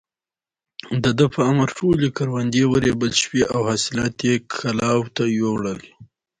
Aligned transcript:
د 1.03 1.05
ده 1.17 1.25
په 1.33 1.41
امر 1.51 1.69
ټولې 1.79 2.07
کروندې 2.17 2.63
ورېبل 2.67 3.11
شوې 3.21 3.43
او 3.53 3.61
حاصلات 3.69 4.15
يې 4.27 4.33
کلاوو 4.53 5.13
ته 5.15 5.23
يووړل. 5.39 5.79